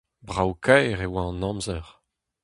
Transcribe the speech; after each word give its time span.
Brav-kaer 0.27 0.99
e 1.05 1.07
oa 1.09 1.21
an 1.29 1.45
amzer. 1.49 1.85